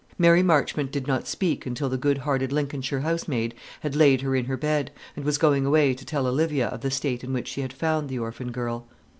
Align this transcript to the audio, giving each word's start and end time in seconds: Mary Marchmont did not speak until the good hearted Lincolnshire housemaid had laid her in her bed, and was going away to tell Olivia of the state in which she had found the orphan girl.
Mary 0.17 0.41
Marchmont 0.41 0.91
did 0.91 1.05
not 1.05 1.27
speak 1.27 1.67
until 1.67 1.87
the 1.87 1.95
good 1.95 2.17
hearted 2.17 2.51
Lincolnshire 2.51 3.01
housemaid 3.01 3.53
had 3.81 3.95
laid 3.95 4.21
her 4.21 4.35
in 4.35 4.45
her 4.45 4.57
bed, 4.57 4.89
and 5.15 5.23
was 5.23 5.37
going 5.37 5.63
away 5.63 5.93
to 5.93 6.03
tell 6.03 6.25
Olivia 6.25 6.69
of 6.69 6.81
the 6.81 6.89
state 6.89 7.23
in 7.23 7.33
which 7.33 7.47
she 7.49 7.61
had 7.61 7.71
found 7.71 8.09
the 8.09 8.17
orphan 8.17 8.51
girl. 8.51 8.87